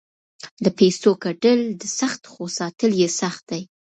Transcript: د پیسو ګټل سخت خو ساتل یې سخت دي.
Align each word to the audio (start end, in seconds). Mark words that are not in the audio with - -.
د 0.63 0.65
پیسو 0.77 1.09
ګټل 1.23 1.59
سخت 1.99 2.21
خو 2.31 2.43
ساتل 2.57 2.91
یې 3.01 3.09
سخت 3.21 3.41
دي. 3.51 3.61